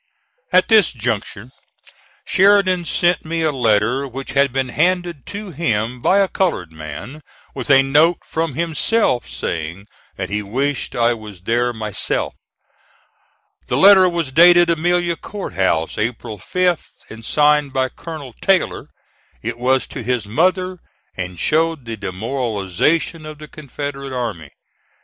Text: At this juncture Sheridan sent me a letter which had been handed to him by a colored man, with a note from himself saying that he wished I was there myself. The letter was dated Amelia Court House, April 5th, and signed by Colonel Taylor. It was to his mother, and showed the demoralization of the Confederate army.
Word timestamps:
At 0.51 0.67
this 0.67 0.91
juncture 0.93 1.51
Sheridan 2.25 2.85
sent 2.85 3.23
me 3.23 3.43
a 3.43 3.51
letter 3.51 4.07
which 4.07 4.31
had 4.31 4.51
been 4.51 4.69
handed 4.69 5.27
to 5.27 5.51
him 5.51 6.01
by 6.01 6.17
a 6.17 6.27
colored 6.27 6.71
man, 6.71 7.21
with 7.53 7.69
a 7.69 7.83
note 7.83 8.17
from 8.25 8.55
himself 8.55 9.29
saying 9.29 9.85
that 10.15 10.31
he 10.31 10.41
wished 10.41 10.95
I 10.95 11.13
was 11.13 11.41
there 11.43 11.71
myself. 11.71 12.33
The 13.67 13.77
letter 13.77 14.09
was 14.09 14.31
dated 14.31 14.71
Amelia 14.71 15.17
Court 15.17 15.53
House, 15.53 15.99
April 15.99 16.39
5th, 16.39 16.89
and 17.11 17.23
signed 17.23 17.71
by 17.71 17.87
Colonel 17.89 18.33
Taylor. 18.41 18.89
It 19.43 19.59
was 19.59 19.85
to 19.89 20.01
his 20.01 20.25
mother, 20.25 20.79
and 21.15 21.37
showed 21.37 21.85
the 21.85 21.95
demoralization 21.95 23.23
of 23.27 23.37
the 23.37 23.47
Confederate 23.47 24.13
army. 24.13 24.49